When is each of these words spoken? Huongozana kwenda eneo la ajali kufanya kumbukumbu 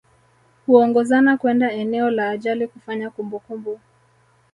Huongozana 0.65 1.37
kwenda 1.37 1.71
eneo 1.71 2.09
la 2.09 2.29
ajali 2.29 2.67
kufanya 2.67 3.09
kumbukumbu 3.09 3.79